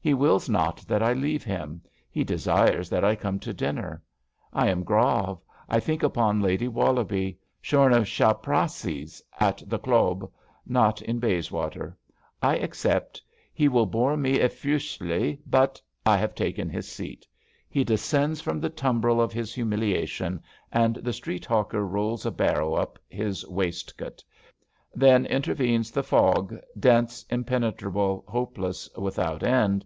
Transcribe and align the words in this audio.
He 0.00 0.14
wills 0.14 0.48
not 0.48 0.76
that 0.86 1.02
I 1.02 1.12
leave 1.12 1.42
him. 1.42 1.82
He 2.08 2.22
desires 2.22 2.88
that 2.88 3.04
I 3.04 3.16
come 3.16 3.40
to 3.40 3.52
dinner. 3.52 4.00
I 4.52 4.68
am 4.68 4.84
grave. 4.84 5.38
I 5.68 5.80
think 5.80 6.04
upon 6.04 6.40
Lady 6.40 6.68
WoUobie— 6.68 7.36
shorn 7.60 7.92
of 7.92 8.06
chaprassies— 8.06 9.20
at 9.48 9.60
the 9.66 9.78
Clob. 9.80 10.30
Not 10.64 11.02
in 11.02 11.18
Bays 11.18 11.50
water. 11.50 11.96
I 12.40 12.56
accept. 12.58 13.20
He 13.52 13.66
will 13.66 13.86
bore 13.86 14.16
me 14.16 14.38
affreusely, 14.38 15.40
but... 15.44 15.82
I 16.06 16.16
have 16.16 16.34
taken 16.36 16.70
his 16.70 16.86
seat. 16.88 17.26
He 17.68 17.82
descends 17.82 18.40
from 18.40 18.60
the 18.60 18.70
tumbril 18.70 19.20
of 19.20 19.32
his 19.32 19.52
humiliation, 19.52 20.40
aijd 20.72 21.02
the 21.02 21.12
street 21.12 21.44
hawker 21.44 21.84
rolls 21.84 22.24
a 22.24 22.30
barrow 22.30 22.74
up 22.74 23.00
his 23.08 23.44
waist 23.48 23.98
coat. 23.98 24.22
Then 24.94 25.26
intervenes 25.26 25.90
the 25.90 26.02
fog— 26.02 26.56
dense, 26.80 27.22
impenetrable, 27.30 28.24
hopeless, 28.26 28.88
without 28.96 29.42
end. 29.42 29.84